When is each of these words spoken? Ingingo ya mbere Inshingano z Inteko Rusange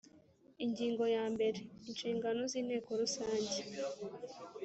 Ingingo 0.63 1.03
ya 1.15 1.25
mbere 1.33 1.57
Inshingano 1.89 2.41
z 2.51 2.53
Inteko 2.61 2.89
Rusange 3.01 3.57